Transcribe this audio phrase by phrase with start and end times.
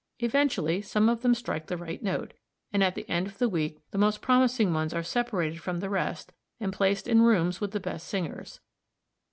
[0.17, 2.33] Eventually some of them strike the right note,
[2.73, 5.91] and at the end of the week the most promising ones are separated from the
[5.91, 8.61] rest and placed in rooms with the best singers.